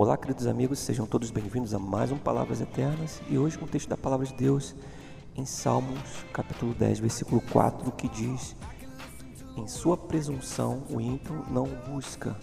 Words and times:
Olá, 0.00 0.16
queridos 0.16 0.46
amigos, 0.46 0.78
sejam 0.78 1.06
todos 1.06 1.28
bem-vindos 1.32 1.74
a 1.74 1.78
mais 1.80 2.12
um 2.12 2.16
Palavras 2.16 2.60
Eternas. 2.60 3.20
E 3.28 3.36
hoje 3.36 3.58
com 3.58 3.64
o 3.64 3.68
texto 3.68 3.88
da 3.88 3.96
Palavra 3.96 4.24
de 4.24 4.32
Deus 4.32 4.72
em 5.34 5.44
Salmos, 5.44 6.24
capítulo 6.32 6.72
10, 6.72 7.00
versículo 7.00 7.40
4, 7.50 7.90
que 7.90 8.08
diz: 8.08 8.54
Em 9.56 9.66
sua 9.66 9.96
presunção 9.96 10.84
o 10.88 11.00
ímpio 11.00 11.44
não 11.50 11.64
busca, 11.64 12.36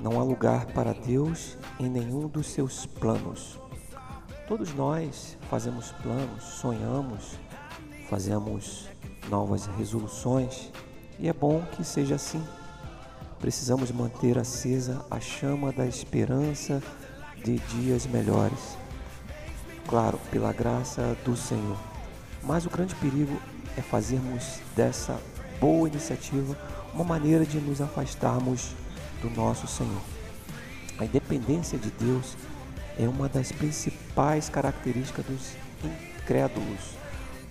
não 0.00 0.20
há 0.20 0.22
lugar 0.22 0.66
para 0.66 0.92
Deus 0.92 1.58
em 1.80 1.90
nenhum 1.90 2.28
dos 2.28 2.46
seus 2.46 2.86
planos. 2.86 3.58
Todos 4.46 4.72
nós 4.74 5.36
fazemos 5.50 5.90
planos, 5.90 6.44
sonhamos, 6.44 7.36
fazemos 8.08 8.88
novas 9.28 9.66
resoluções 9.66 10.70
e 11.18 11.28
é 11.28 11.32
bom 11.32 11.62
que 11.72 11.82
seja 11.82 12.14
assim 12.14 12.40
Precisamos 13.44 13.90
manter 13.90 14.38
acesa 14.38 15.04
a 15.10 15.20
chama 15.20 15.70
da 15.70 15.86
esperança 15.86 16.82
de 17.44 17.58
dias 17.58 18.06
melhores. 18.06 18.78
Claro, 19.86 20.18
pela 20.30 20.50
graça 20.50 21.14
do 21.26 21.36
Senhor. 21.36 21.76
Mas 22.42 22.64
o 22.64 22.70
grande 22.70 22.94
perigo 22.94 23.38
é 23.76 23.82
fazermos 23.82 24.60
dessa 24.74 25.20
boa 25.60 25.86
iniciativa 25.86 26.56
uma 26.94 27.04
maneira 27.04 27.44
de 27.44 27.58
nos 27.58 27.82
afastarmos 27.82 28.70
do 29.20 29.28
nosso 29.28 29.66
Senhor. 29.66 30.00
A 30.98 31.04
independência 31.04 31.78
de 31.78 31.90
Deus 31.90 32.38
é 32.98 33.06
uma 33.06 33.28
das 33.28 33.52
principais 33.52 34.48
características 34.48 35.26
dos 35.26 35.52
incrédulos. 36.22 36.96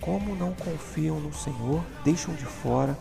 Como 0.00 0.34
não 0.34 0.54
confiam 0.54 1.20
no 1.20 1.32
Senhor, 1.32 1.84
deixam 2.04 2.34
de 2.34 2.46
fora 2.46 2.98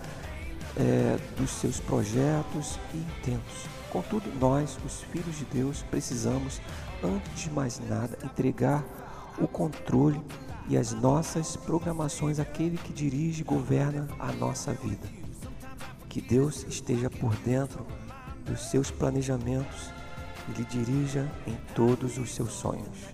é, 0.78 1.18
dos 1.38 1.50
seus 1.52 1.80
projetos 1.80 2.80
e 2.94 2.98
intentos. 2.98 3.68
Contudo, 3.92 4.32
nós, 4.40 4.78
os 4.86 5.02
filhos 5.04 5.38
de 5.38 5.46
Deus, 5.46 5.84
precisamos, 5.90 6.60
antes 7.04 7.44
de 7.44 7.52
mais 7.52 7.80
nada, 7.88 8.18
entregar 8.24 8.84
o 9.38 9.48
controle 9.48 10.20
e 10.68 10.78
as 10.78 10.94
nossas 10.94 11.56
programações 11.56 12.40
àquele 12.40 12.78
que 12.78 12.94
dirige 12.94 13.42
e 13.42 13.44
governa 13.44 14.08
a 14.20 14.32
nossa 14.32 14.74
vida. 14.74 15.08
Que 16.10 16.22
Deus 16.22 16.66
esteja 16.68 17.10
por 17.10 17.36
dentro 17.38 17.86
dos 18.46 18.70
seus 18.70 18.90
planejamentos 18.90 19.92
e 20.50 20.58
lhe 20.58 20.66
dirija 20.66 21.32
em 21.46 21.56
todos 21.76 22.18
os 22.18 22.34
seus 22.34 22.52
sonhos. 22.52 23.14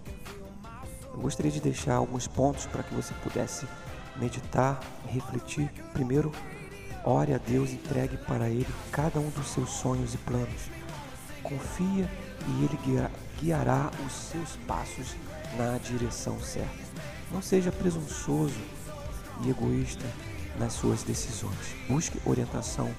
Eu 1.13 1.19
gostaria 1.19 1.51
de 1.51 1.59
deixar 1.59 1.95
alguns 1.95 2.27
pontos 2.27 2.65
para 2.65 2.83
que 2.83 2.93
você 2.93 3.13
pudesse 3.15 3.67
meditar 4.15 4.79
e 5.07 5.13
refletir. 5.13 5.69
Primeiro, 5.93 6.31
Ore 7.03 7.33
a 7.33 7.37
Deus, 7.37 7.71
entregue 7.71 8.17
para 8.17 8.49
Ele 8.49 8.67
cada 8.91 9.19
um 9.19 9.29
dos 9.29 9.47
seus 9.47 9.69
sonhos 9.69 10.13
e 10.13 10.17
planos. 10.17 10.69
Confia 11.41 12.09
e 12.47 12.63
Ele 12.63 13.09
guiará 13.39 13.89
os 14.05 14.11
seus 14.11 14.57
passos 14.67 15.15
na 15.57 15.77
direção 15.77 16.39
certa. 16.41 16.89
Não 17.31 17.41
seja 17.41 17.71
presunçoso 17.71 18.59
e 19.41 19.49
egoísta 19.49 20.05
nas 20.59 20.73
suas 20.73 21.03
decisões. 21.03 21.75
Busque 21.87 22.19
orientação 22.25 22.93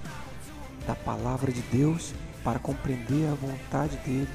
da 0.87 0.95
palavra 0.95 1.53
de 1.53 1.61
Deus 1.63 2.15
para 2.43 2.59
compreender 2.59 3.29
a 3.29 3.35
vontade 3.35 3.97
dele 3.99 4.29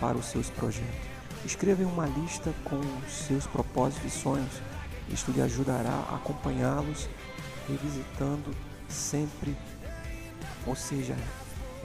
para 0.00 0.16
os 0.16 0.26
seus 0.26 0.48
projetos. 0.48 1.08
Escreva 1.44 1.82
uma 1.82 2.06
lista 2.06 2.52
com 2.64 2.78
os 2.78 3.12
seus 3.12 3.46
propósitos 3.46 4.12
e 4.12 4.16
sonhos. 4.16 4.62
Isto 5.08 5.32
lhe 5.32 5.40
ajudará 5.40 6.04
a 6.10 6.16
acompanhá-los, 6.16 7.08
revisitando 7.66 8.54
sempre. 8.88 9.56
Ou 10.66 10.74
seja, 10.74 11.16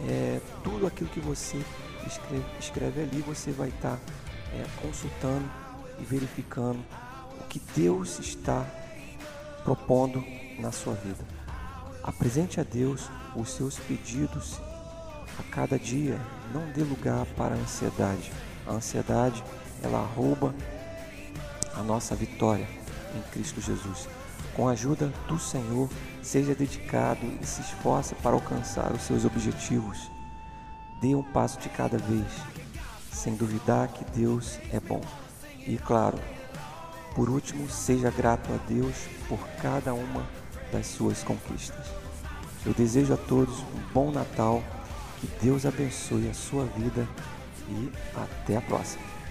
é, 0.07 0.39
tudo 0.63 0.87
aquilo 0.87 1.09
que 1.09 1.19
você 1.19 1.61
escreve, 2.07 2.45
escreve 2.59 3.01
ali, 3.03 3.21
você 3.21 3.51
vai 3.51 3.69
estar 3.69 3.97
tá, 3.97 3.99
é, 4.53 4.65
consultando 4.81 5.49
e 5.99 6.03
verificando 6.03 6.79
o 7.39 7.43
que 7.47 7.61
Deus 7.75 8.19
está 8.19 8.65
propondo 9.63 10.23
na 10.59 10.71
sua 10.71 10.93
vida. 10.93 11.23
Apresente 12.03 12.59
a 12.59 12.63
Deus 12.63 13.09
os 13.35 13.49
seus 13.49 13.79
pedidos 13.79 14.59
a 15.39 15.43
cada 15.51 15.79
dia. 15.79 16.19
Não 16.53 16.69
dê 16.71 16.81
lugar 16.81 17.25
para 17.37 17.55
a 17.55 17.57
ansiedade. 17.57 18.31
A 18.67 18.71
ansiedade, 18.71 19.43
ela 19.81 20.05
rouba 20.05 20.53
a 21.75 21.81
nossa 21.81 22.15
vitória 22.15 22.67
em 23.15 23.21
Cristo 23.31 23.61
Jesus. 23.61 24.07
Com 24.55 24.67
a 24.67 24.71
ajuda 24.71 25.11
do 25.27 25.39
Senhor, 25.39 25.89
seja 26.21 26.53
dedicado 26.53 27.25
e 27.41 27.45
se 27.45 27.61
esforce 27.61 28.13
para 28.15 28.35
alcançar 28.35 28.91
os 28.91 29.01
seus 29.01 29.25
objetivos. 29.25 30.11
Dê 31.01 31.15
um 31.15 31.23
passo 31.23 31.59
de 31.59 31.69
cada 31.69 31.97
vez, 31.97 32.27
sem 33.11 33.35
duvidar 33.35 33.87
que 33.87 34.05
Deus 34.17 34.59
é 34.71 34.79
bom. 34.79 35.01
E 35.65 35.77
claro, 35.77 36.19
por 37.15 37.29
último, 37.29 37.69
seja 37.69 38.11
grato 38.11 38.51
a 38.53 38.57
Deus 38.67 38.95
por 39.27 39.39
cada 39.61 39.93
uma 39.93 40.23
das 40.71 40.87
suas 40.87 41.23
conquistas. 41.23 41.87
Eu 42.65 42.73
desejo 42.73 43.13
a 43.13 43.17
todos 43.17 43.59
um 43.59 43.93
bom 43.93 44.11
Natal, 44.11 44.63
que 45.19 45.27
Deus 45.41 45.65
abençoe 45.65 46.29
a 46.29 46.33
sua 46.33 46.65
vida 46.65 47.07
e 47.69 47.91
até 48.15 48.57
a 48.57 48.61
próxima. 48.61 49.22